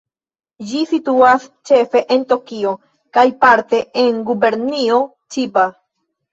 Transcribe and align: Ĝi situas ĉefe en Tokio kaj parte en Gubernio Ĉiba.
Ĝi 0.69 0.79
situas 0.93 1.45
ĉefe 1.71 2.01
en 2.17 2.25
Tokio 2.33 2.73
kaj 3.19 3.27
parte 3.47 3.85
en 4.07 4.21
Gubernio 4.33 5.01
Ĉiba. 5.39 5.71